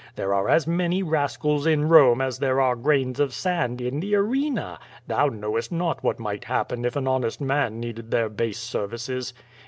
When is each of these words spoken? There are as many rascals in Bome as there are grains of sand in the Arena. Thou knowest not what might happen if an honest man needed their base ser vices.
There 0.15 0.33
are 0.33 0.49
as 0.49 0.65
many 0.65 1.03
rascals 1.03 1.67
in 1.67 1.87
Bome 1.87 2.21
as 2.21 2.39
there 2.39 2.59
are 2.59 2.75
grains 2.75 3.19
of 3.19 3.35
sand 3.35 3.79
in 3.79 3.99
the 3.99 4.15
Arena. 4.15 4.79
Thou 5.05 5.27
knowest 5.27 5.71
not 5.71 6.03
what 6.03 6.17
might 6.17 6.45
happen 6.45 6.85
if 6.85 6.95
an 6.95 7.07
honest 7.07 7.39
man 7.39 7.79
needed 7.79 8.09
their 8.09 8.27
base 8.27 8.57
ser 8.57 8.87
vices. 8.87 9.33